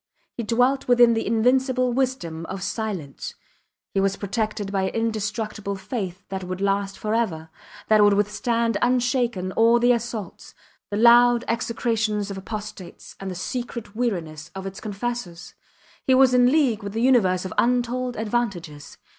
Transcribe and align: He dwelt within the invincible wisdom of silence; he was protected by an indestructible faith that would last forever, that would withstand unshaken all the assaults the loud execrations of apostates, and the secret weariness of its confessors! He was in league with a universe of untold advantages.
He 0.35 0.41
dwelt 0.41 0.87
within 0.87 1.13
the 1.13 1.27
invincible 1.27 1.93
wisdom 1.93 2.47
of 2.47 2.63
silence; 2.63 3.35
he 3.93 3.99
was 3.99 4.15
protected 4.15 4.71
by 4.71 4.89
an 4.89 4.95
indestructible 4.95 5.75
faith 5.75 6.23
that 6.29 6.43
would 6.43 6.59
last 6.59 6.97
forever, 6.97 7.51
that 7.87 8.03
would 8.03 8.13
withstand 8.15 8.79
unshaken 8.81 9.51
all 9.51 9.77
the 9.77 9.91
assaults 9.91 10.55
the 10.89 10.97
loud 10.97 11.45
execrations 11.47 12.31
of 12.31 12.37
apostates, 12.39 13.15
and 13.19 13.29
the 13.29 13.35
secret 13.35 13.95
weariness 13.95 14.49
of 14.55 14.65
its 14.65 14.81
confessors! 14.81 15.53
He 16.07 16.15
was 16.15 16.33
in 16.33 16.51
league 16.51 16.81
with 16.81 16.95
a 16.95 16.99
universe 17.01 17.45
of 17.45 17.53
untold 17.59 18.15
advantages. 18.17 18.97